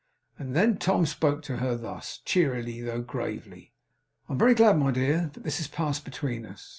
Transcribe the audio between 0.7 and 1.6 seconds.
Tom spoke to